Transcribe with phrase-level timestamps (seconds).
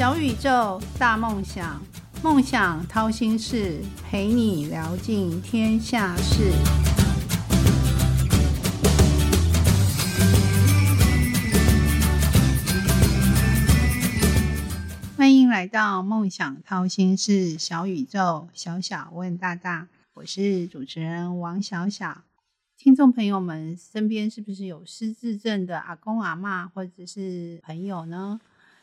[0.00, 1.78] 小宇宙，大梦想，
[2.22, 6.52] 梦想掏心事，陪你聊尽天下事。
[15.18, 22.22] 欢迎来到梦想掏心事，小宇宙，小小问大大，我是主持人王小小。
[22.78, 28.40] 听众朋友们，身边是不是有失智症的阿公阿妈或者是朋友呢？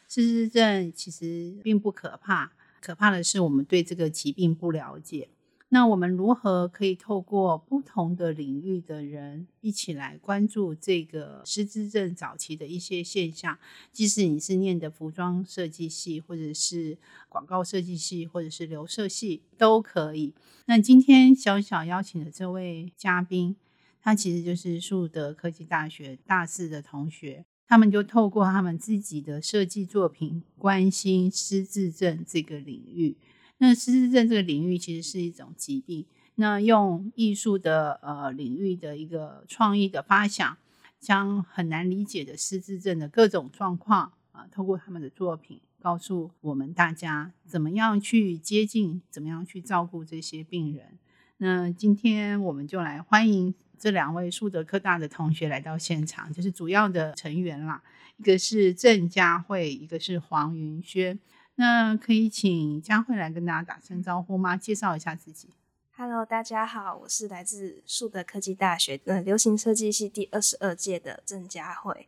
[0.08, 5.30] 失智症其实并不可怕，可怕的是我们对这个疾病不了解。
[5.70, 13.60] 那我们如何可以透过不同的领域的人一起来关注这个失智症早期的一些现象？
[13.92, 20.34] 即使你是念的服装设计系，或者是广告设计系，或者是留设系，都可以。
[20.68, 23.58] 那今天小小邀请的这位嘉宾，
[24.02, 27.44] 他其实就是树德科技大学大四的同学。
[27.68, 33.18] 他们就透过他们自己的设计作品，关心失智症这个领域。
[33.58, 36.06] 那失智症这个领域其实是一种疾病。
[36.36, 40.58] 那用艺术的呃领域的一个创意的发想，
[41.00, 50.98] 将很难理解的失智症的各种状况啊，透过他们的作品，告诉我们大家怎么样去接近，怎么样去照顾这些病人。
[51.38, 53.54] 那今天我们就来欢迎。
[53.80, 57.82] 这两位树德科大的同学来到现场，就是主要的成员啦。
[58.18, 61.20] 一个是郑佳慧，一个是黄云轩。
[61.56, 64.58] 那可以请佳慧来跟大家打声招呼吗？
[64.58, 65.50] 介绍一下自己。
[65.96, 72.08] Hello，大家好，我是来自树德科技大学的流行设计系第二十二届的郑佳慧。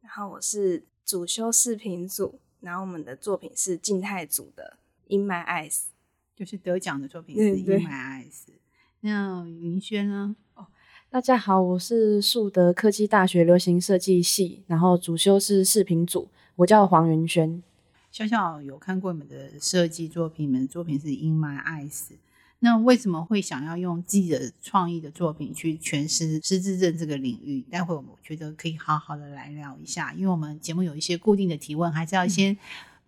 [0.00, 4.78] 然后我是主修视频组，然后我们的作品是静态组的
[5.14, 5.72] 《In My Eyes》，
[6.34, 8.46] 就是得奖的作品是《In My Eyes》。
[9.00, 10.36] 那云轩呢？
[11.10, 17.62] 大家好，我是树德科技大学流行设计系，然后主修是视频组，我叫黄云轩。
[18.12, 21.90] 笑笑有看过你们的设计作品，你们的作品是《In My Eyes》，
[22.58, 27.62] 那为什么会想要用自己的创意的作品去诠释失智症这个领域？
[27.70, 32.58] 待会我觉得可以好好的来聊一下，因为我们节目有一些固定的提问，还是要先。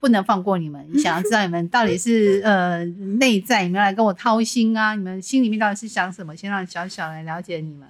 [0.01, 0.99] 不能放过你们！
[0.99, 4.95] 想要知道你们到底是呃内在，你们来跟我掏心啊！
[4.95, 6.35] 你们心里面到底是想什么？
[6.35, 7.87] 先让小小来了解你们。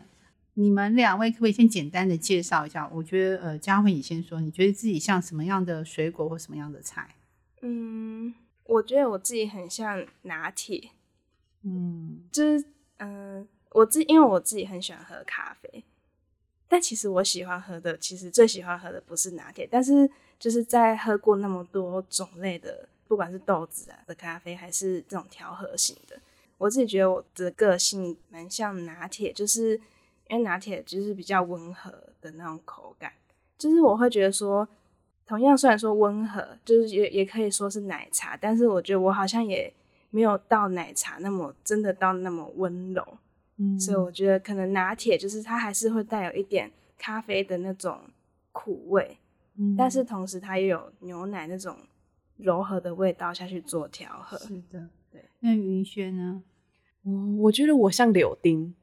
[0.54, 2.90] 你们两位可不可以先简单的介绍一下？
[2.92, 7.14] 我觉得呃，佳慧你先说，你觉得自己像什么样的水果或什么样的菜？
[7.62, 8.34] 嗯，
[8.64, 10.90] 我觉得我自己很像拿铁。
[11.62, 12.64] 嗯，就是
[12.98, 15.84] 嗯，我自因为我自己很喜欢喝咖啡，
[16.66, 20.10] 但其实我喜欢喝的，其实最喜欢喝的不是拿铁，但是。
[20.40, 26.18] 就是在喝过那么多种类的，不管是豆子啊的咖啡，还是这种调和型的，
[26.56, 29.78] 我自己觉得我的个性蛮像拿铁，就是
[30.28, 31.92] 因为拿铁就是比较温和
[32.22, 33.12] 的那种口感，
[33.58, 34.66] 就是我会觉得说，
[35.26, 39.70] 同样虽然说温和，就是也也可以说是奶茶，但是我觉得我好像也
[40.08, 43.18] 没有到奶茶那么真的到那么温柔，
[43.58, 48.00] 嗯，所以我觉得可能拿铁就是它还是会带有一点咖啡的那种
[48.52, 49.18] 苦味。
[49.76, 51.76] 但是同时，它也有牛奶那种
[52.36, 54.38] 柔和的味道下去做调和。
[54.38, 55.24] 是的，对。
[55.40, 56.42] 那云轩呢？
[57.02, 57.12] 我
[57.42, 58.74] 我觉得我像柳丁，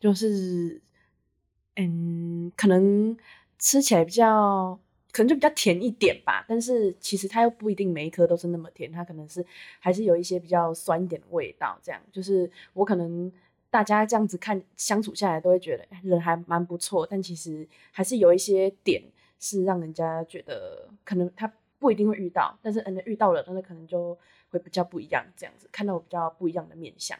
[0.00, 0.80] 就是
[1.76, 3.16] 嗯，可能
[3.58, 4.78] 吃起来比较，
[5.12, 6.44] 可能就比较甜一点吧。
[6.48, 9.44] 但是其实它又不一定每一颗都是那么甜，它可能是
[9.78, 11.78] 还是有一些比较酸一点的味道。
[11.82, 13.30] 这样就是我可能
[13.70, 19.02] 大家这样子看相处下来都会觉得人还蛮不错，但其实还是有一些点。
[19.38, 24.16] 是让人家觉得可能他不一定会遇到，但是嗯遇到了，那可能就
[24.50, 27.18] 会比较不一样，这样子看到我比较不一样的面相。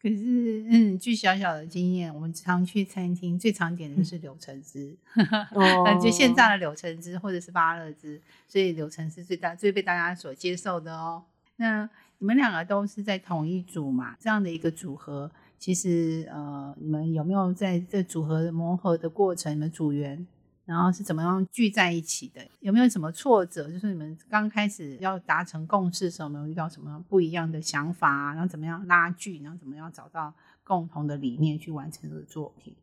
[0.00, 4.96] 可是嗯，据小小的经验，我们常去餐厅最常点的就是柳橙汁，
[5.54, 11.22] 哦，就现榨的柳橙汁或者是芭乐汁，所以柳橙是最大最被大家所接受的哦。
[11.54, 14.16] 那你们两个都是在同一组嘛？
[14.18, 20.26] 这样的一个组合，其实呃，你们有没有在这组合磨合的过程，你们组员？
[20.64, 22.40] 然后是怎么样聚在一起的？
[22.60, 23.68] 有没有什么挫折？
[23.70, 28.32] 就是你们刚开始要达成共识的时候，有没有遇到什么不一样的想法？
[28.32, 29.40] 然后怎么样拉锯？
[29.42, 30.32] 然后怎么样找到
[30.64, 32.74] 共同的理念去完成这个作品？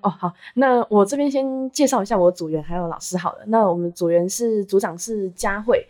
[0.00, 3.44] 哦，好，那我这边先介绍一下我组员还有老师好了。
[3.46, 5.86] 那我们组员是组长是佳慧，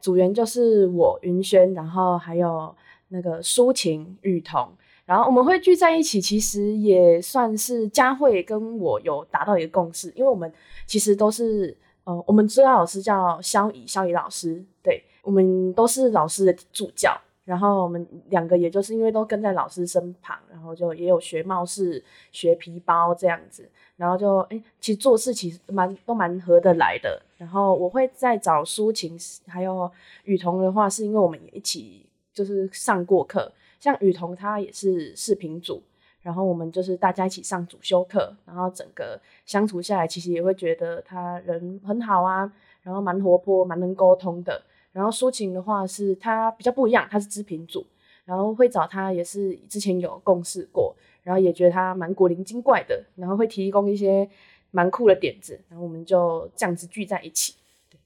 [0.00, 2.74] 组员就是我云轩，然后还有
[3.08, 4.72] 那个抒情雨桐。
[5.08, 10.52] 然后我们会聚在一起，其实也算是佳慧跟我有达到一个共识，因为我们
[10.84, 11.74] 其实都是
[12.04, 17.18] 呃，我们指导老师叫肖怡，肖怡老师，对我们都是老师的助教。
[17.46, 23.66] 然后我们两个也就是因为都跟在老师身旁，然后就也有学貌似、学皮包这样子，
[23.96, 27.18] 然后就哎，其实做事其实蛮都蛮合得来的。
[27.38, 29.90] 然后我会再找抒晴，还有
[30.24, 35.82] 雨桐的话，是因为我们也一起就是上过课，像雨桐他也是视频组，
[36.22, 42.52] 然后我们就是大家一起上主修课，然后整个相处下来，其实也会觉得他人很好啊，
[42.82, 44.62] 然后蛮活泼、蛮能沟通的。
[44.90, 47.86] 然后抒情的话是他比较不一样，他是知频组，
[48.24, 54.28] 然后会找他也是之前有共事过，然后也觉得他蛮古灵精怪的，然后会提供一些
[54.72, 57.54] 蛮酷的点子，然后我们就这样子聚在一起。
[57.88, 57.98] 对，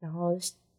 [0.00, 0.32] 然后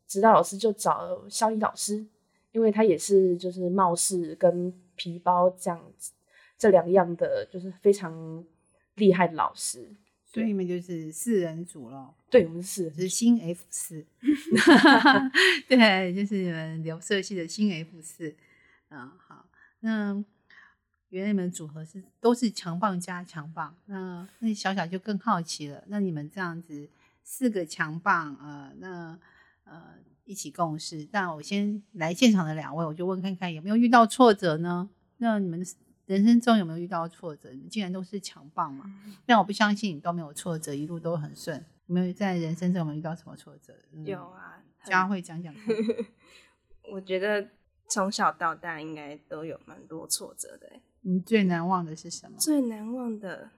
[0.08, 2.06] 指导老师就找肖一老师，
[2.52, 6.12] 因为他也是就是貌似跟皮包这样子
[6.58, 8.44] 这两样的就是非常
[8.96, 9.96] 厉害的老师。
[10.32, 12.14] 所以你们就是四人组咯。
[12.30, 14.06] 对，我们是是新 F 四，
[15.68, 18.36] 对，就是你们留色系的新 F 四。
[18.90, 19.48] 嗯，好，
[19.80, 20.24] 那
[21.10, 25.84] 原来你们组合是都是强棒加强棒，那那小小就更好奇了。
[25.88, 26.88] 那你们这样子
[27.24, 29.20] 四个强棒，呃，那
[29.64, 29.96] 呃
[30.30, 31.08] 一起共事。
[31.12, 34.90] 但我先来现场的两位，我就问看看有没有遇到挫折呢？
[35.18, 35.66] 那你们。
[36.10, 37.52] 人生中有没有遇到挫折？
[37.52, 38.92] 你既然都是强棒嘛，
[39.28, 41.64] 但我不相信你都没有挫折，一路都很顺。
[41.86, 43.76] 有没有在人生中有没有遇到什么挫折？
[44.04, 45.54] 有啊，佳慧讲讲。
[46.92, 47.50] 我觉得
[47.88, 50.80] 从小到大应该都有蛮多挫折的。
[51.02, 52.40] 你最难忘的是什么？
[52.40, 53.52] 最难忘的，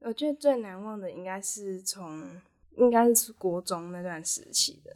[0.00, 2.38] 我觉得最难忘的应该是从
[2.76, 4.94] 应该是国中那段时期的。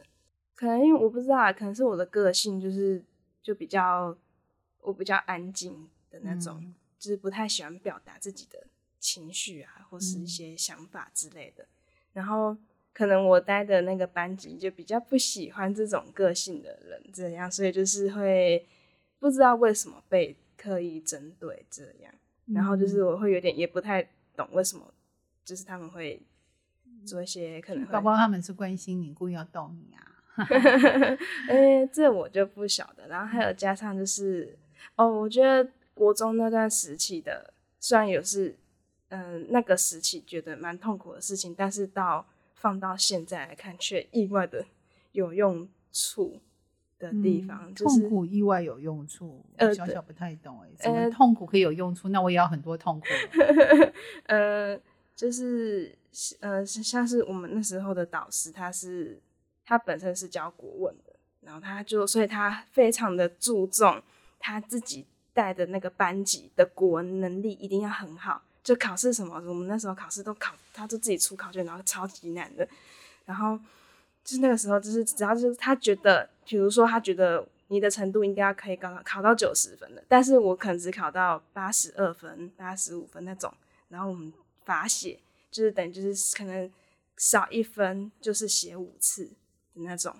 [0.57, 3.01] 可能因为我不知道，可能是我的个性就是
[3.41, 4.17] 就比较
[4.81, 5.87] 我比较安静。
[6.09, 8.65] 的那种，就是不太喜欢表达自己的
[8.97, 11.65] 情绪啊，或是一些想法之类的。
[12.13, 12.55] 然后
[12.93, 18.65] 可能我待的那个班级就比较不喜欢这种个性的人，这样，所以就是会
[19.19, 22.13] 不知道为什么被刻意针对这样。
[22.45, 24.01] 然后就是我会有点也不太
[24.33, 24.93] 懂为什么，
[25.43, 26.21] 就是他们会
[27.05, 30.06] 做一些可能，宝宝他们是关心你，故意要逗你啊。
[31.49, 33.07] 哎，这我就不晓得。
[33.07, 34.57] 然后还有加上就是
[34.95, 35.69] 哦，我觉得。
[35.97, 38.55] 国中那段时期的，虽然有是，
[39.09, 42.23] 嗯，那个时期觉得蛮痛苦的事情，但是到
[42.53, 44.63] 放到现在来看，却意外的
[45.13, 46.39] 有用处
[46.99, 49.43] 的地方，就是痛苦意外有用处。
[49.55, 52.09] 呃，小小不太懂哎，怎么痛苦可以有用处？
[52.09, 53.07] 那我也要很多痛苦。
[54.27, 54.79] 呃，
[55.15, 55.97] 就是
[56.41, 59.19] 呃，像是我们那时候的导师，他是
[59.67, 64.01] 他本身是教国文的，然后他就所以他非常的注重
[64.39, 65.05] 他自己。
[65.37, 72.67] 带的那个班级的国文能力一定要很好，就考试什么，我们那时候考试都考，他就自己出考卷，然后超级难的。
[73.23, 73.55] 然后
[74.23, 83.53] 就是那个时候，就是只要就是他觉得，比如说他觉得你的程度应该可以考考到九十分的，但是我可能只考到八十二分、八十五分那种。
[83.89, 84.33] 然后我们
[84.65, 85.19] 罚写，
[85.51, 86.67] 就是等于就是可能
[87.15, 89.29] 少一分就是写五次
[89.77, 90.13] 的那种。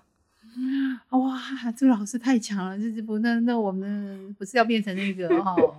[1.10, 1.38] 哇，
[1.76, 2.78] 这个老师太强了！
[2.78, 5.76] 就是不那那我们不是要变成那个 哦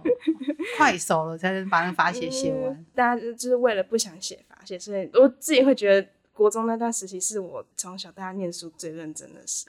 [0.77, 2.85] 快手了，才能把那罚写写完。
[2.93, 9.65] 大家就是为了不想写罚写，所以我自己会觉得国中那段时期是我从小到大念书最认真的时。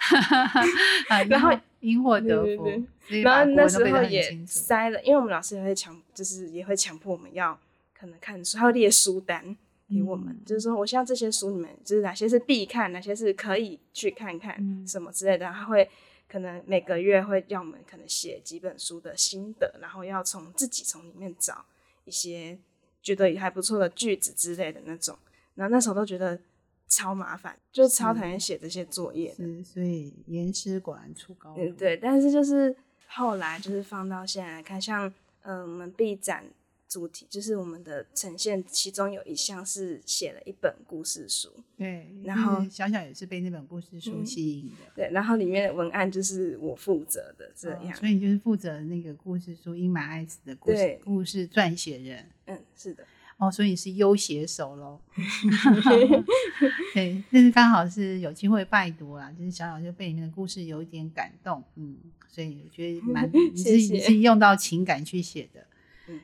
[1.28, 2.84] 然后因祸得福，
[3.22, 7.58] 然后那时候也塞了，因为我们老师也会强，就是也会强迫我们要
[7.98, 9.56] 可能看书，还有列书单。
[9.92, 15.46] 给我们，就是说，我希望这些书你们，就是哪些是必看，哪些是可以去看看，什么之类的。
[15.46, 15.88] 他会
[16.28, 21.64] 可能每个月会让我们可能写几本书的心得，然后要从自己从里面找
[22.04, 22.56] 一些
[23.02, 25.18] 觉得也还不错的句子之类的那种。
[25.54, 26.38] 然后那时候都觉得
[26.86, 29.34] 超麻烦，就超讨厌写这些作业。
[29.34, 31.68] 是，所以严师果然出高徒。
[31.72, 32.74] 对，但是就是
[33.08, 35.12] 后来就是放到现在来看，像
[35.42, 36.44] 嗯，我们 B 展。
[36.90, 53.06] 主题就是我们的呈现，其中有一项是写了一本故事书，对，然后小小也是被那本故事书吸引的，对，然后里面的文案就是我负责的这样，所以就是负责那个故事书《因马爱子》的故事故事撰写人，嗯，是的，
[53.36, 55.00] 哦，所以你是优写手喽，
[56.92, 65.64] 对，但是刚好是有机会拜读啦，就是小小就被里面的故事有一点感动，嗯，所以我觉得蛮 你是你是用到情感去写的。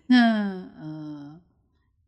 [0.07, 1.41] 那呃，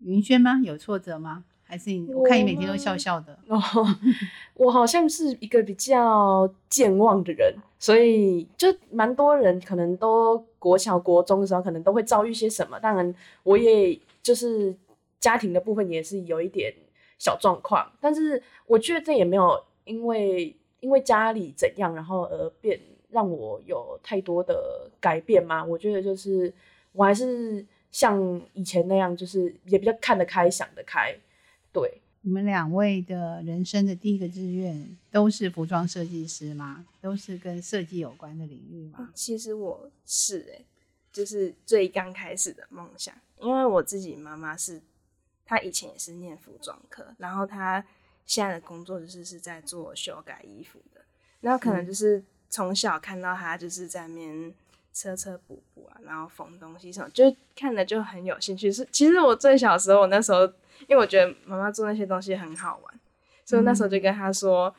[0.00, 0.60] 云轩吗？
[0.64, 1.44] 有挫折吗？
[1.64, 2.12] 还是你？
[2.14, 3.38] 我看你每天都笑笑的。
[3.48, 3.60] 哦，
[4.54, 12.80] 我好像是一个比较健忘的人，所以就蛮多人可能都国小、国中的时候，可能都会遭遇些什么。
[12.80, 14.74] 当然，我也就是
[15.20, 16.74] 家庭的部分也是有一点
[17.18, 22.80] 小状况，但是我觉得这也没有因为因为家里怎样，然后而变
[23.10, 25.62] 让我有太多的改变吗？
[25.62, 26.50] 我觉得就是
[26.98, 28.20] 我还是像
[28.54, 31.16] 以前那样，就是也比较看得开、想得开。
[31.72, 36.84] 对，你们两位的人生的第一个志愿都是服装设计师吗？
[37.00, 39.12] 都是跟设计有关的领域吗？
[39.14, 40.64] 其实我是哎，
[41.12, 44.82] 就是最刚开始的梦想，因为我自己妈妈是，
[45.46, 47.86] 她以前也是念服装科，然后她
[48.26, 51.00] 现在的工作就是是在做修改衣服的，
[51.42, 54.52] 然后可能就是从小看到她就是在面
[55.00, 57.24] 车车补补啊，然后缝东西什么，就
[57.54, 58.72] 看了就很有兴趣。
[58.72, 60.52] 是其实我最小时候，我那时候。
[60.86, 63.00] 因为我觉得妈妈做那些东西很好玩，
[63.44, 64.72] 所以那时候就跟她说，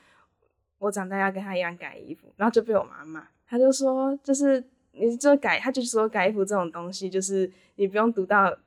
[0.78, 3.28] 我长大要跟她一样改衣服，然后就被我妈骂。
[3.46, 8.58] 她就说，就是你就改，她就说改衣服这种东西，就是你不用读到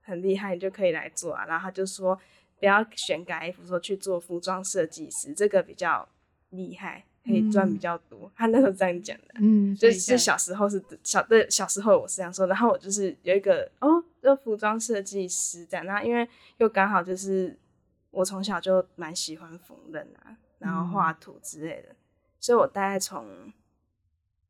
[0.00, 1.44] 很厉害，你就可以来做啊。
[1.46, 2.16] 然后她就说，
[2.60, 6.08] 不要选改衣服，说去做服装设计师，这个比较
[6.50, 8.30] 厉害，可以赚比较多。
[8.36, 14.04] 他那时候这样讲的，嗯，就是小时候是小的小时候我是这样说，然后我就是有一个哦。
[14.22, 17.56] 就服装设计师这样，那因为又刚好就是
[18.10, 21.94] 我从小就蛮喜欢缝纫啊，然后画图之类的，
[22.40, 23.52] 所以我大概从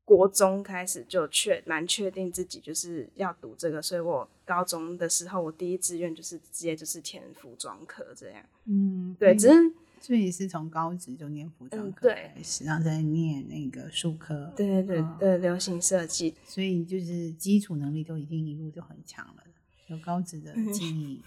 [0.02, 8.42] 国中开始就确蛮确定自己就是要读这个，所以我高中的时候我第一志愿就是直接就是填服装科这样。
[8.64, 9.72] 嗯，对，只是
[10.06, 19.42] 所以是从高职就念服装科开始，然后再念那个术科，对对对对，流行设计，所以就是基础能力都已经一路就很强了。
[19.88, 21.22] 有高职的经历，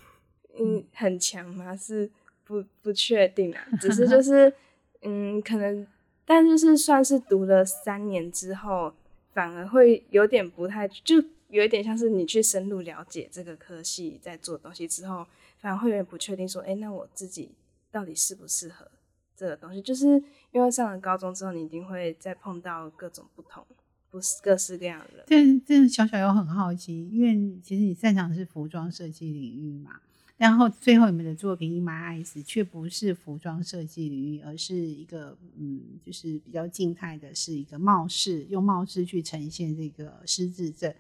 [0.58, 1.76] 嗯，很强吗？
[1.76, 2.10] 是
[2.46, 4.54] 不不确定啊，只是就 是，
[5.02, 5.86] 嗯，可能，
[6.24, 8.94] 但就是算是读了三年之后，
[9.34, 17.52] 反而会有点不太，就有一点像是你去深入了解这个科系在做东西之后，反而会有点不确定，说，哎，那我自己
[17.91, 18.89] 到底适不适合
[19.36, 19.81] 这个东西？
[19.81, 23.65] 就是因为上了高中之后，你一定会再碰到各种不同。
[24.12, 30.01] 不是各式各样的，但但小小又很好奇，因为其实你擅长的是服装设计领域嘛，
[30.36, 40.91] 然后最后你们的作品《In My Eyes》却不是服装设计领域，而是一个嗯，就是比较静态的，是一个貌似用貌似去呈现这个失智症。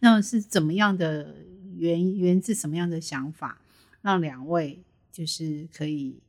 [0.00, 1.36] 那是怎么样的
[1.74, 3.62] 源源自什么样的想法，
[4.02, 6.20] 让两位就是可以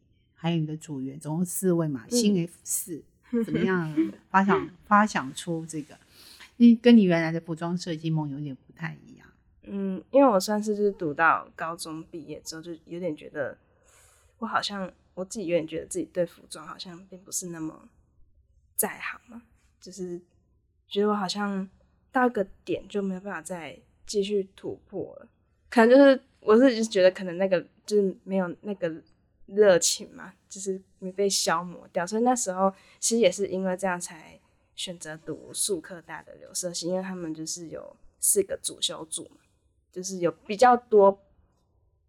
[0.42, 3.04] 还有你的组员总共四位嘛，新 F 四
[3.46, 3.94] 怎么 样
[4.30, 5.98] 发想发想出这个？
[6.56, 9.28] 你跟你原来的服装设计梦有点不太一样。
[9.64, 13.58] 嗯，因为我算是就是读到高中毕业之后，就有点觉得
[14.38, 17.90] 我好像我自己有点觉得自己对服装好像并不是那么
[18.76, 19.42] 在行嘛，
[19.82, 20.20] 就是
[20.88, 21.70] 觉得我好像
[22.12, 25.28] 到个点就没有办法再继续突破了。
[25.70, 28.90] 可能就是我是就是觉得可能那个就是没有那个
[29.56, 32.06] 热情嘛，就是没被消磨掉。
[32.06, 34.40] 所以那时候其实也是因为这样才。
[34.76, 39.42] 选择读数科大的留色系，因为他们就是有四个主修组嘛，
[39.92, 41.20] 就是有比较多，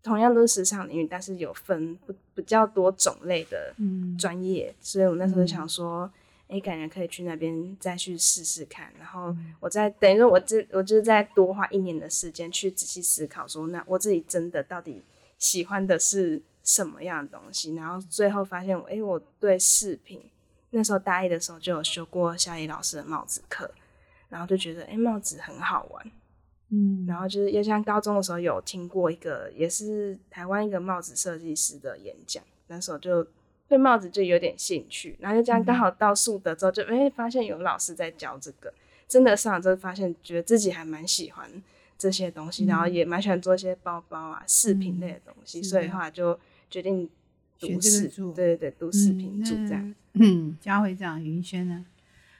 [0.04, 3.74] 同样都是时尚领域，但是有分不比较多种类的
[4.16, 6.08] 专业，所以我那时候想说，
[6.46, 15.02] 哎，感觉可以去那边再去试试看，然后我再等于说，我这我就是再多花一年的时间去仔细思考，说那我自己真的到底
[15.38, 20.22] 喜欢的是什么样的东西，然后最后发现，哎，我对饰品。
[20.72, 23.68] 那时候大一的时候就有修过夏怡老师的帽子课，
[24.28, 26.10] 然后就觉得哎帽子很好玩，
[26.68, 33.26] 嗯，然后就是又像高中的时候有听过一个也是台湾一个帽子设计师的演讲，那时候就
[33.66, 38.72] 对帽子就有点兴趣，然后就这样刚好到树德之后就哎发现有老师在教这个，
[39.08, 41.50] 真的上了之后发现觉得自己还蛮喜欢
[41.98, 46.38] 这些东西，然后也蛮喜欢做一些包包啊饰品类的东西，所以后来就
[46.70, 47.10] 决定。
[47.60, 49.94] 读视对对对，读视频组这样。
[50.14, 51.84] 嗯，佳慧这样，云轩呢？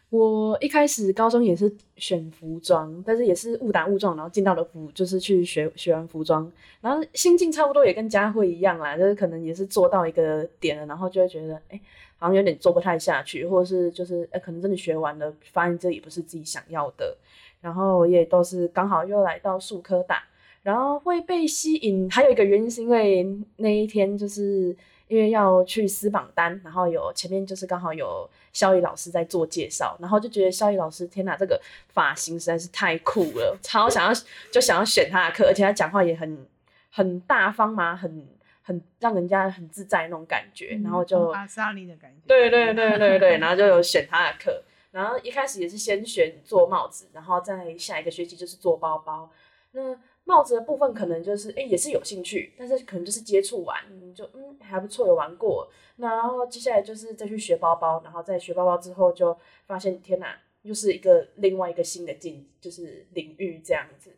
[0.09, 11.79] 我一开始高中也是选服装，但是也是误打误撞，然后进到了服，就是去学学完服装，然后心境差不多也跟佳慧一样啦，就是可能也是做到一个点了，然后就会觉得，哎，
[12.17, 17.15] 好像有点做不太下去，或者是就是，哎，可能真的学完了，发现这也不是自己想要的，
[17.61, 20.25] 然后也都是刚好又来到数科大，
[20.63, 23.27] 然后会被吸引，还有一个原因是因为
[23.57, 24.77] 那一天就是。
[25.11, 34.13] 因为要去撕榜单，然后有前面就是刚好有肖宇老师在做介绍，然后就觉得肖宇老师天哪，这个发型实在是太酷了，超想要
[34.53, 36.47] 就想要选他的课，而且他讲话也很
[36.93, 38.25] 很大方嘛，很
[38.63, 44.63] 很让人家很自在那种感觉，然后就阿萨利的感觉，对对对对对， 然后就有选他的课，
[44.93, 49.29] 然后一开始也是先选做帽子，然后再下一个学期就是做包包，
[49.73, 49.99] 那。
[50.31, 53.77] 帽子的部分可能就是哎也是有兴趣，但是可能就是接触完
[54.15, 64.13] 就嗯还不错有玩过，然后接下来就是再去学包包，然后再学包包之后就发现天哪又是一个另外一个新的境，就是领域这样子。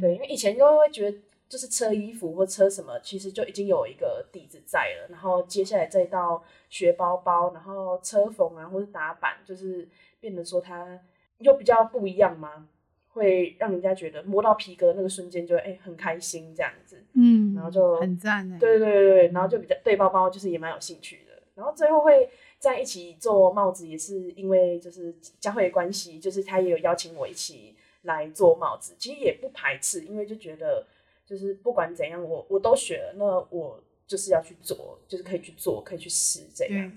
[0.00, 9.88] 对，因为以前就会觉得，就是车衣服或车什么，其实就已经有一个底子在了，然后接下来再到学包包，然后车缝啊或者打板，就是
[10.20, 10.98] 变得说它
[11.38, 12.68] 又比较不一样吗？
[13.12, 22.28] 会让人家觉得摸到皮革那个瞬间就哎很开心这样子，嗯，然后就很赞哎，对对对对，然后就比较对包包就是也蛮有兴趣的，然后最后会
[22.58, 30.86] 在一起做帽子，也是因为就是佳慧的关系，就是他也有邀请我一起来做帽子，其实也不排斥，因为就觉得
[31.26, 33.24] 就是不管怎样我我都学了，那
[33.56, 36.92] 我就是要去做，就是可以去做，可以去试这样。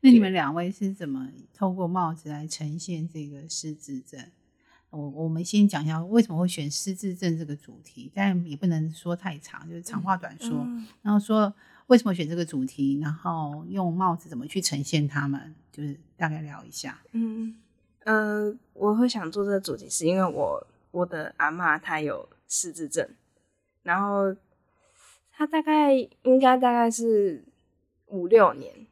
[0.00, 4.18] 那你们两位是怎么透过帽子来呈现这个失智症？
[4.90, 10.66] 我我们先讲一下为什么会选失智症这个主题，但也不能说太长，就是长话短说。
[11.02, 11.52] 然后说
[11.86, 17.00] 为什么选这个主题，然后用帽子怎么去呈现他们，就是大概聊一下。
[17.12, 17.56] 嗯
[18.04, 23.08] 呃，我会想做这个主题，是因为我我的阿妈她有失智症，
[23.82, 24.34] 然后
[25.30, 27.44] 她大概应该大概是
[28.06, 28.86] 五六年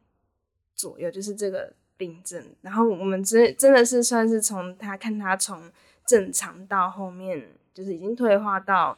[0.75, 2.41] 左右，就是这个病症。
[2.61, 5.69] 然后我们真真的是算是从她看她从
[6.09, 8.97] 正常到后面就是已经退化到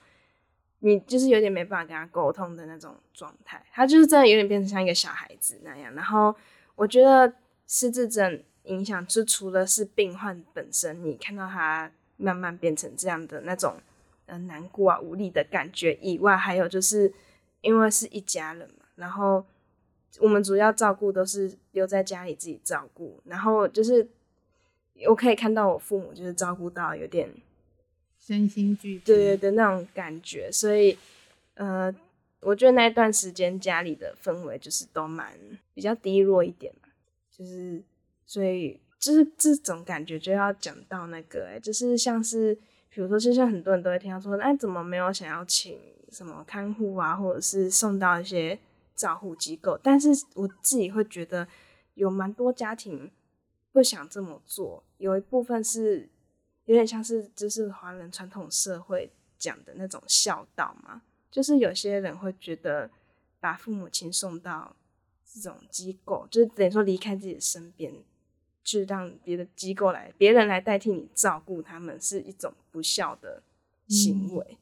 [0.80, 5.94] 你就是有点没办法跟他沟通的那种状态，他就是真的有点变成像一个小孩子那样。
[5.94, 6.34] 然后
[6.76, 7.34] 我觉得
[7.68, 13.76] 失智症影响就除了是病患本身，你看到他慢慢变成这样的那种
[14.28, 17.14] 呃难过啊无力的感觉以外，还有就是
[17.60, 19.46] 因为是一家人嘛，然后
[20.22, 24.08] 我们主要照顾都是留在家里自己照顾，然后就是。
[25.08, 27.30] 我可以看到我父母就是照顾到有点
[28.20, 30.98] 身心俱疲，对对的那种感觉，所以
[31.56, 31.94] 呃，
[32.42, 35.34] 我觉得那一段时间家里的氛围就是都蛮
[35.74, 36.90] 比较低落一点嘛，
[37.32, 37.84] 就是
[38.26, 42.54] 所以就是这种感觉就要讲到那个哎，就是像是
[42.90, 45.80] 比如说，就像很多人都会听到说，哎，怎么没有想要请
[46.12, 48.60] 什么看护啊，或者是送到一些
[48.96, 49.80] 照护机构？
[49.82, 51.48] 但是我自己会觉得
[51.96, 53.10] 有蛮多家庭。
[53.72, 56.10] 不想这么做，有一部分是
[56.66, 62.90] 有点像是就是华人传统社会讲的那种孝道嘛，就是有些人会觉得
[63.40, 64.76] 把父母亲送到
[65.26, 67.94] 这种机构，就是等于说离开自己的身边，
[68.64, 73.42] 去让别的机构来别人来代替你照顾他们，是一种不孝的
[73.88, 74.58] 行为。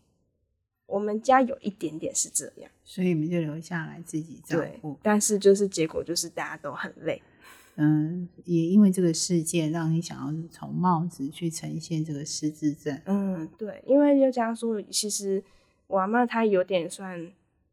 [0.86, 7.22] 我们家有一点点是这样，所以你们就留下来自己照顾，但是就是结果就是大家都很累。
[7.82, 13.02] 嗯，也因为这个事件，让你想要从帽子去呈现这个失智症。
[13.06, 15.42] 嗯，对，因为就这样说，其实
[15.88, 17.32] 我阿妈她有点算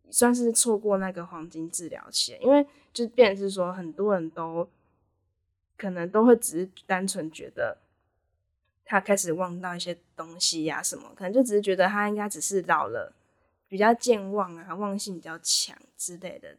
[0.08, 4.68] 算是错过那个黄金治疗期，因为就变是说，很多人都
[5.76, 7.76] 可能都会只是单纯觉得
[8.84, 13.12] 他开始忘到一些东西呀什么，可能就只是觉得他应该只是老了，
[13.66, 16.56] 比较健忘啊，忘性比较强之类的。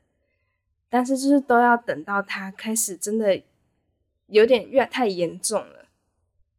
[0.90, 3.42] 但是就是都要等到他开始真的
[4.28, 5.86] 有点越太严重了，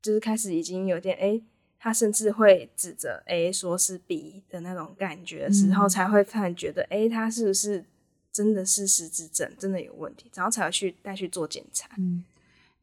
[0.03, 1.41] 就是开始已经有点哎，
[1.79, 7.85] 他甚至会指着 A 说是 B 的那种感觉的时候，才会突然觉得哎，他是不是
[8.31, 11.88] 真的是失智症，真的有问题，然后才会去带去做检查。
[11.97, 12.25] 嗯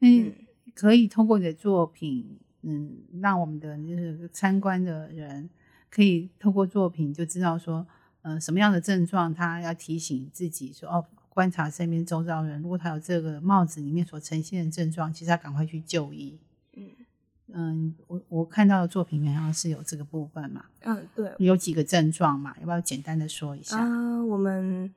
[0.00, 0.34] 嗯，
[0.74, 5.48] 可以通过你的作品，嗯，让我们的就是参观的人
[5.88, 7.86] 可以透过作品就知道说，
[8.22, 11.06] 呃，什么样的症状，他要提醒自己说哦。
[11.36, 16.40] 观察身边周遭人，如果他有这个帽子里面所呈现的症状，其实他赶快去就医。
[16.72, 16.90] 嗯
[17.52, 20.64] 嗯，我我看到的作品好像是有这个部分嘛。
[20.80, 22.56] 嗯，对，有几个症状嘛？
[22.60, 23.76] 要不要简单的说一下？
[23.76, 24.90] 啊，我们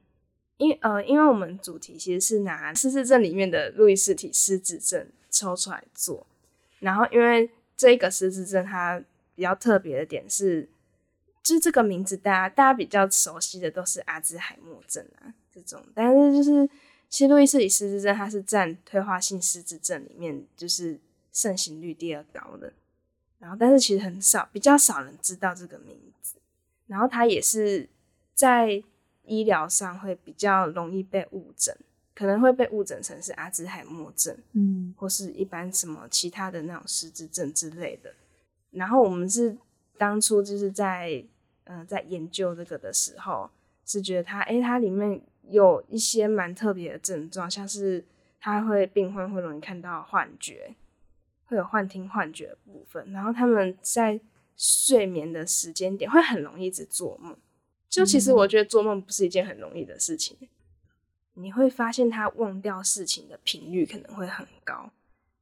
[0.56, 6.26] 因呃，因为我们主题其实是拿失智症里面的路易斯体失智症抽出来做，
[6.80, 9.04] 然后因为这个失智症它
[9.36, 10.70] 比较特别的点是，
[11.44, 15.36] 就是这个名字大家大家比较熟悉的都是阿兹海默症啊。
[15.62, 16.70] 这种，但是就是
[17.10, 21.00] 其实路易斯里失智症，它是占退化性失智症里面就是
[21.32, 22.74] 盛行率第二高的。
[23.40, 26.36] 然后，但是其实很少，比较少人知道这个名字。
[26.88, 27.88] 然后，它也是
[28.34, 28.84] 在
[29.24, 31.76] 医疗上会比较容易被误诊，
[32.14, 38.14] 可能会被误诊成是阿兹海默症，嗯，或是一般什么其他的那种失智症之类的。
[38.72, 39.58] 然后，我们是
[39.98, 41.24] 当初就是在
[41.64, 43.50] 嗯在研究这个的时候，
[43.86, 45.20] 是觉得它，哎，它里面。
[45.50, 48.06] 有一些蛮特别的症状，像是
[48.40, 50.76] 他会病患会容易看到幻觉，
[51.46, 53.12] 会有幻听、幻觉的部分。
[53.12, 54.20] 然后他们在
[54.56, 57.36] 睡眠的时间点会很容易一直做梦。
[57.88, 60.38] 就其实我觉得做梦不是一件很容易的事情。
[61.34, 64.92] 你会发现他忘掉事情的频率可能会很高，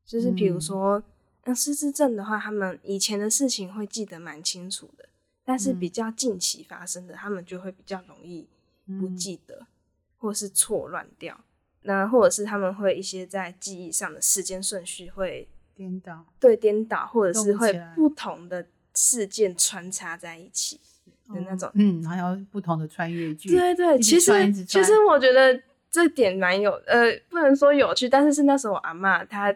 [0.06, 1.02] 就是比如说，
[1.46, 5.10] 那失智症的话，他们以前的事情会记得蛮清楚的，
[5.44, 8.48] 但是比较近期发生的，他们就会比较容易
[9.00, 9.66] 不记得，
[10.28, 11.40] 或是错乱掉。
[11.84, 20.82] 那或者是他们会一些在记忆上的时间顺序会颠倒，对颠倒，或者是会不同的事件穿插在一起
[21.34, 21.72] 的那种。
[21.76, 23.48] 嗯，还有不同的穿越剧。
[23.50, 25.58] 对对，其实其实我觉得
[25.90, 29.56] 这点蛮有呃，不能说有趣，但是是那时候我阿妈她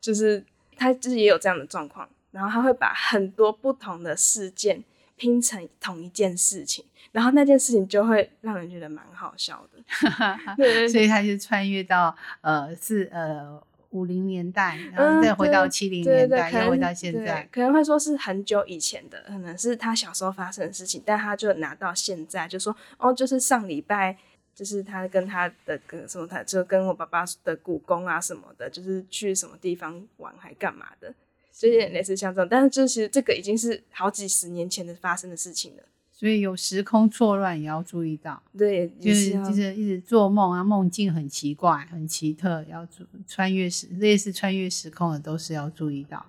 [0.00, 0.44] 就是
[0.76, 4.84] 她就是也有这样的状况，然后她会把很多不同的事件
[5.16, 6.84] 拼成同一件事情。
[7.10, 9.82] 然后那件事情就会让人觉得蛮好笑的，
[10.56, 24.16] 对，所以他就穿越到呃是呃五零年代，然后再回到七零年代，又回到现在，可能会说是很久以前的，可能是他小时候发生的事情，但他就拿到现在，就说哦，就是上礼拜，
[24.54, 31.12] 就是他跟他的跟什么，他就跟我爸爸的故宫啊什么的，就是去什么地方玩还干嘛的，
[31.52, 35.82] 就有点类似像这种，但是就其实这个已经是好几十年前的发生的事情了。
[36.10, 42.86] 所以有时空错乱也要注意到，对，就是就是一直做梦啊，梦境很奇怪、很奇特，要
[43.26, 46.24] 穿越时类似穿越时空的都是要注意到。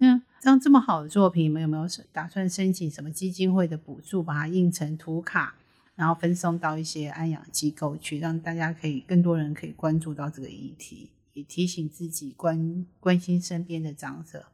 [0.00, 5.54] 嗯，像这么好的作品，你们有没有打算申请什么基金会的补助，把它印成图卡，
[5.94, 14.46] 然后分送到一些安养机构去，让大家可以更多人可以关注到这个议题，也提醒自己关关心身边的长者。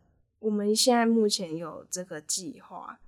[0.44, 2.98] 我们现在目前有这个计划。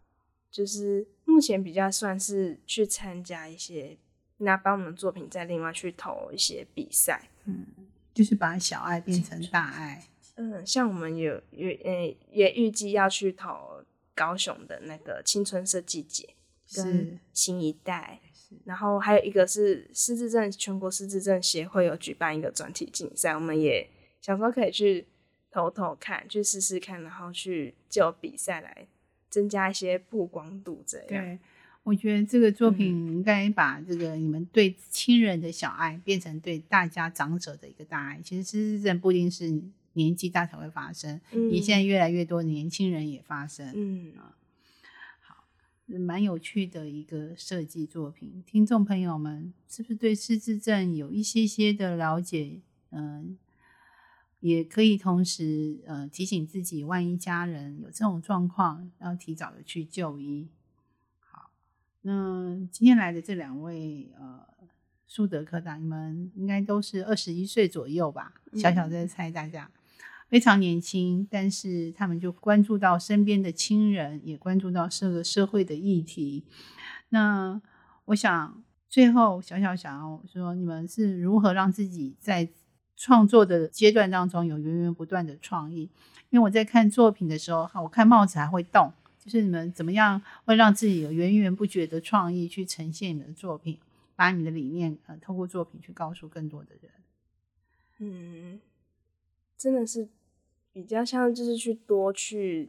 [0.49, 3.99] 就是目前比较算是去参加一些，
[4.39, 7.67] 那帮我们的作品再另外去投一些比赛，嗯，
[8.15, 16.35] 就是把小爱变成大爱，嗯，像我们有有嗯也预计要去投高雄的那个青春设计节，
[16.75, 18.23] 跟新一代，
[18.65, 23.87] 然后还有一个是失智症全国失智症协会有举办一个专题竞赛，我们也
[24.23, 25.07] 想说可以去
[25.51, 28.87] 投投看，去试试看，然后去就比赛来。
[29.29, 31.09] 增加一些曝光度，这样。
[31.09, 31.39] 对，
[31.83, 38.21] 我觉得这个作品应该把这个你们对亲人的小爱变成对大家长者的一个大爱。
[38.23, 43.71] 其实失智症不一定是年纪大才会发生，你现在越来越多年轻人也发生。
[43.75, 44.35] 嗯啊，
[45.21, 45.45] 好，
[45.87, 48.43] 蛮有趣的一个设计作品。
[48.47, 52.61] 听众朋友们，是不是对失智症有一些些的了解？
[52.91, 53.37] 嗯。
[54.41, 60.49] 也可以同时呃提醒自己，万一家人有这种状况，要提早的去就医。
[61.19, 61.51] 好，
[62.03, 64.47] 那今天来的这两位呃
[65.07, 68.35] 苏德科长，你们应该都是二十一岁左右吧？
[68.55, 69.71] 小小在猜大家
[70.29, 76.45] 非常年轻，但是他们就关注到身边的亲人，也关注到这个社会的议题。
[77.11, 77.61] 那
[78.07, 82.49] 我想最后小小想要说，你们是如何让自己在
[82.97, 85.83] 创作的阶段当中有源源不断的创意，
[86.31, 88.91] 因为我在看作品的时候，我看帽子还会动，
[89.23, 93.79] 就是你们怎么样会让自己有源源不绝的创意去呈现你们的作品，
[94.15, 96.91] 把你的理念呃透过作品去告诉更多的人。
[97.99, 98.61] 嗯，
[99.59, 100.09] 真的是
[100.73, 102.67] 比较像就是去多去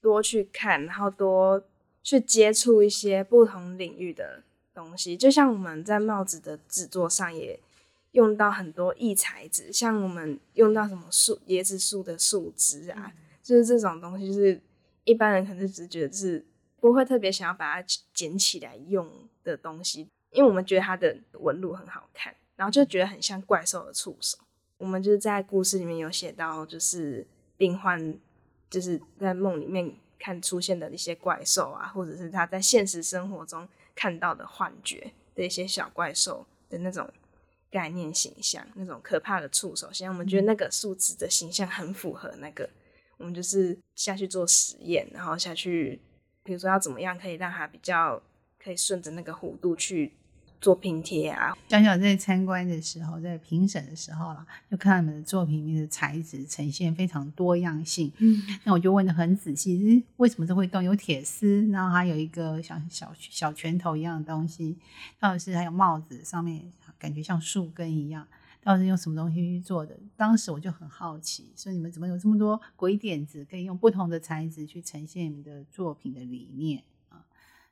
[0.00, 1.64] 多去看，然后多
[2.02, 7.58] 去接触一些不同领域的东西，就像我们在帽子的制作上也。
[8.12, 14.60] 用到很多异材质，像我们用到什么树椰子树的树枝啊，就是这种东西，就是
[15.04, 16.44] 一般人可能只觉得是
[16.80, 19.10] 不会特别想要把它捡起来用
[19.44, 24.38] 的东西，因为我们觉得它的纹路很好看，然后就觉得很像怪兽的触手。
[24.78, 28.18] 我们就是在故事里面有写到，就是病患
[28.70, 37.06] 就是在梦里面看出现的一些怪兽啊，或者是他在现实生活中看到的幻觉的一些小怪兽的那种。
[37.70, 42.68] 概念形象那种可怕的触手，像我们觉得那个树枝的形象很符合那个，
[43.18, 46.00] 我们就是下去做实验，然后下去，
[46.42, 48.22] 比如说要怎么样可以让它比较
[48.58, 50.14] 可以顺着那个弧度去
[50.60, 51.54] 做拼贴啊。
[51.68, 58.10] 小小在参观的时候，在评审的时候了，就看到你们的作品里面的材质呈现非常多样性。
[58.16, 60.82] 嗯，那我就问的很仔细，为什么这会动？
[60.82, 64.78] 有铁丝，然后还有一个像小小拳头一样的东西，
[65.20, 66.72] 或者是还有帽子上面。
[66.98, 68.26] 感觉像树根一样，
[68.62, 69.96] 到底是用什么东西去做的？
[70.16, 77.24] 当时我就很好奇，说你们怎么有这么多鬼点子，可以用不同的材质去呈现你们的作品的理念啊？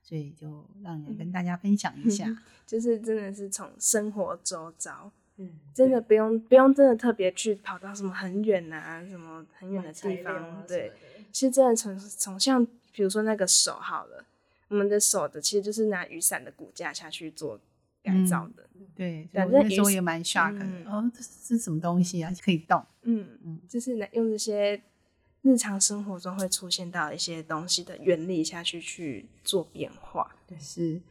[0.03, 2.27] 所以就让你跟大家分享一下，
[2.65, 10.93] 就是真的是从生活周遭，嗯，真的不用不用真的特别去跑到什么很远啊，什么很远的地方，对，
[11.33, 14.25] 其实真的从从像比如说那个手好了，
[14.69, 17.59] 我们的手的其实就是拿雨伞的骨架下去做。
[18.07, 20.65] 改造的，对，反正那时候也蛮 shock 的。
[20.89, 22.33] 哦，这是什么东西啊？
[22.41, 22.81] 可以动？
[23.03, 24.81] 嗯嗯，就是用这些
[25.43, 30.37] 日常生活中会出现到一些东西的原理下去去做变化。
[30.47, 31.03] 对，是。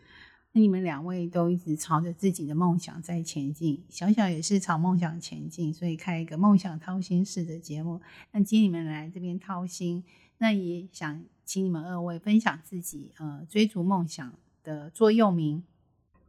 [0.53, 7.99] 那你们两位都一直朝着自己的梦想在前进，小小也是朝梦想前进，所以开一个梦想掏心式的节目。
[8.31, 10.01] 那今天你们来这边掏心，
[10.37, 15.61] 那也想请你们二位分享自己呃追逐梦想的座右铭。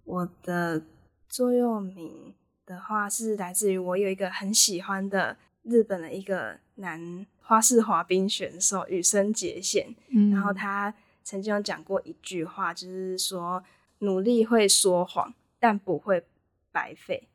[0.06, 0.82] 我的
[1.28, 9.94] 座右铭的话是来自于我有一个很喜欢的日本的一个男花式滑冰选手羽生结弦，
[10.32, 13.62] 然后他曾经有讲过一句话，就是说。
[14.00, 16.22] 努力会说谎，但不会
[16.70, 17.26] 白费。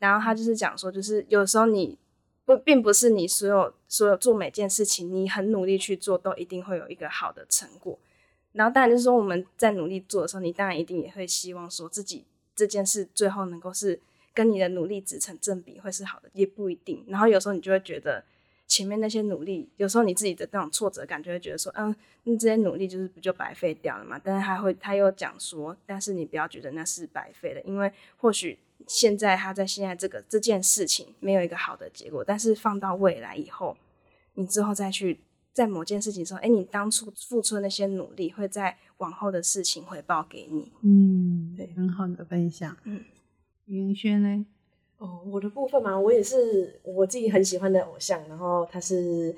[0.00, 1.96] 然后他就是讲说，就是有时候你
[2.44, 7.96] 不，并不是你所有所有做每件事情，你很努力去做，都一定会有一个好的成果。
[8.52, 14.00] 然后当然就是说，我们在努力做的时候，你当然一定也会希望说自己这件事最后能够是
[14.34, 17.04] 跟你的努力值成正比，会是好的，也不一定。
[17.08, 18.24] 然后有时候你就会觉得。
[18.68, 24.18] 前面那些努力，有时候你自己的那种挫折感，就会觉得说，嗯，你这些努力就是不就白费掉了嘛？
[24.24, 33.76] 但是他会，他又讲说，但是你不要觉得那是白费的，因为或许现在他在现在这个这件事情没有一个好的结果，但是放到未来以后，
[34.34, 35.20] 你之后再去
[35.52, 40.72] 在某件事情说，哎，你当初付出的那些努力，会在往后的事情回报给你。
[40.82, 42.76] 嗯，对，很好的分享。
[42.84, 43.04] 嗯，
[43.66, 44.46] 云轩呢？
[44.98, 49.34] 哦，我的部分嘛，我也是我自己很喜欢的偶像，然后他是，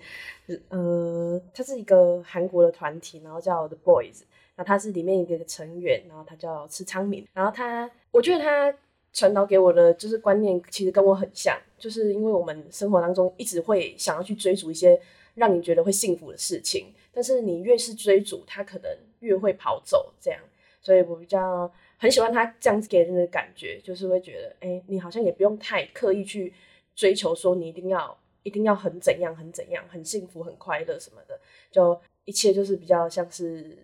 [0.68, 4.20] 呃，他是一个韩国的团体，然后叫 The Boys，
[4.56, 8.74] 那他是里面一个成员，然后他叫池昌敏，然后他，我觉得他
[9.14, 15.00] 传导给我的就是观念，其实跟我很像，就是因为我们生活当中一直会想要去追逐一些
[15.34, 20.40] 让你觉得会幸福的事情，但是你越是追逐，他可能越会跑走，这样，
[20.80, 21.72] 所以我比较。
[21.96, 26.52] 很喜欢他这样子给人的感觉，就是会觉得，哎，你好像也不用太刻意去
[26.94, 33.78] 追求，说你一定要一定要很怎样很怎样，很幸福很快乐什么的，就一切就是比较像是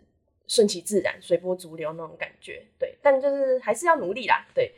[0.49, 2.63] 顺其自然、随波逐流那种感觉。
[2.79, 4.73] 对，但就是还是要努力啦，对，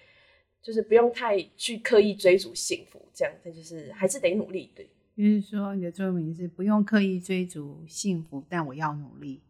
[0.62, 4.70] 就是不用太去刻意追逐幸福，这样，但就是还是得努力。
[4.76, 9.42] 对，就是说你的座右铭是不用刻意追逐幸福，但我要努力。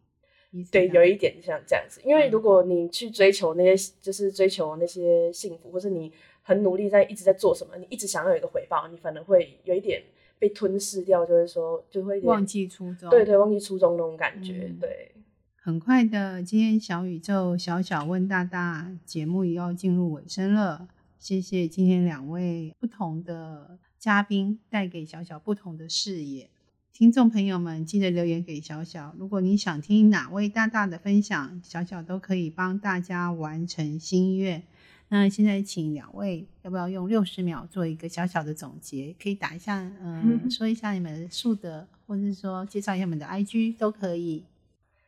[0.71, 10.03] 对，有一点像这样子，因为如果你去追求那些，就是追求那些幸福，或是你很努力在一直在做什么，你一直想要有一个回报，你反而会有一点
[10.37, 13.09] 被吞噬掉，就是说就会忘记初衷。
[13.09, 14.71] 对对，忘记初衷那种感觉。
[14.79, 15.11] 对，
[15.55, 26.49] 很快的，今天小宇宙小小问大大节目也要进入尾声了，谢谢今天两位不同的嘉宾带给小小不同的视野。
[26.91, 29.15] 听众朋友们，记得留言给小小。
[29.17, 34.61] 如果你想听哪位大大的分享，小小都可以帮大家完成心愿。
[35.07, 39.15] 那现在请两位，要不要用六十秒做一个小小的总结？
[39.17, 44.43] 可以打一下，嗯， 说一下你们的数的，或者是说介绍一下你们的 IG 都可以。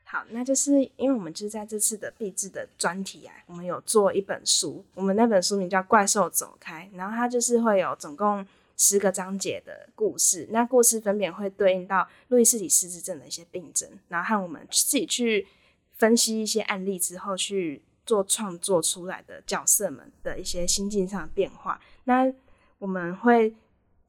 [0.05, 8.47] 好，那就是因为我们就是在这次的壁纸的专题啊，我们有做一本书，我们那本书名叫《怪兽走开》，然后它就是会有总共。
[8.77, 15.47] 十个章节的故事，那故事分别会对应到路易斯体失智症的一些病症，然后和我们自己去
[15.93, 21.79] 分析一些案例之后去做创作出来的角色们的一些心境上的变化。
[22.03, 22.33] 那
[22.79, 23.55] 我们会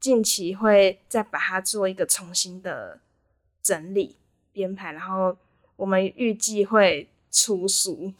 [0.01, 2.99] 近期会再把它做一个重新的
[3.63, 4.17] 整理
[4.51, 5.37] 编排，然后
[5.77, 8.13] 我们预计会出书，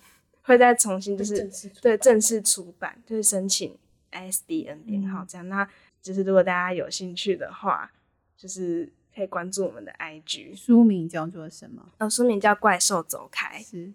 [0.44, 3.78] 会再重新就是对正式出版，就是申请
[4.14, 5.68] ISBN 编号这样那。
[6.02, 7.92] 就是如果大家有兴趣的话，
[8.38, 10.56] 就是可以关注我们的 IG。
[10.56, 11.90] 书名叫做什么？
[11.98, 13.60] 呃，书名叫《怪兽走开》。
[13.66, 13.92] 是，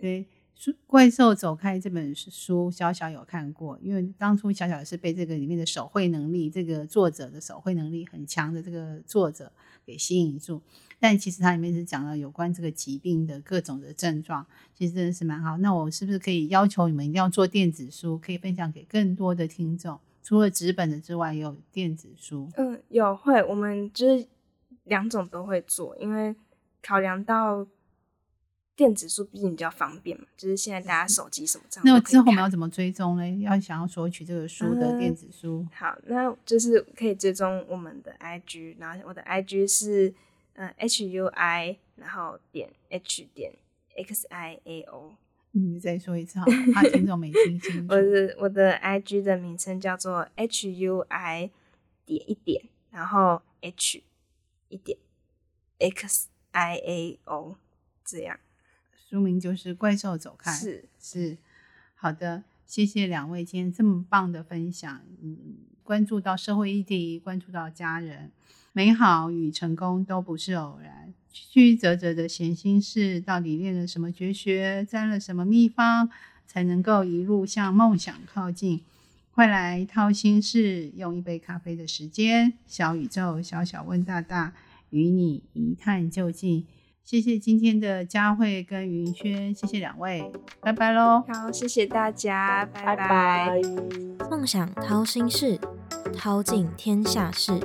[0.00, 9.52] 对，书《怪兽走开》这本书，小小有看过，因为当初小小是被这个里面的手绘能力，这个作者的手绘能力很强的这个作者
[9.84, 10.62] 给吸引住。
[10.98, 15.58] 但其实它里面是讲了有关这个疾病的各种的症状，其实真的是蛮好。
[15.58, 20.00] 那我是不是可以要求你们一定要做电子书，可以分享给更多的听众？
[20.26, 22.50] 除了纸本的之外，也有电子书。
[22.56, 24.26] 嗯，有会，我们就是
[24.82, 26.34] 两种都会做，因为
[26.82, 27.64] 考量到
[28.74, 31.84] 电子书毕竟比较方便嘛，就是现在大家手机什么这样。
[31.86, 33.24] 那之后我们要怎么追踪呢？
[33.38, 40.12] 要想要索取这个书的电子书，好，那就是可以追踪我们的 IG，然后我的 IG 是
[40.54, 43.52] 嗯 HUI，然后点 H 点
[43.96, 45.12] XIAO。
[45.58, 46.52] 你再说一次好吗？
[46.74, 47.92] 怕听众没听清楚。
[47.94, 51.50] 我的我的 I G 的名称叫做 H U I
[52.04, 54.02] 点一点，然后 H
[54.68, 54.98] 一点
[55.78, 57.56] X I A O
[58.04, 58.38] 这样。
[59.08, 60.50] 书名就是《怪兽走开》。
[60.54, 61.38] 是是，
[61.94, 65.00] 好的，谢谢两位今天这么棒的分享。
[65.22, 68.32] 嗯，关注到社会议题，关注到家人，
[68.76, 71.14] 美好与成功都不是偶然。
[71.32, 76.10] 曲曲折折的闲心事，到底练了什么绝学，沾了什么秘方，
[76.46, 78.82] 才能够一路向梦想靠近？
[79.30, 84.52] 快来掏心事，用一杯咖啡的时间，小宇宙小小问大大，
[84.90, 86.66] 与你一探究竟。
[87.02, 91.24] 谢谢今天的佳慧跟云轩，谢谢两位，拜拜喽。
[91.26, 93.60] 好，谢谢大家，拜拜拜。
[94.30, 95.58] 梦想掏心事，
[96.12, 97.58] 掏尽天下事。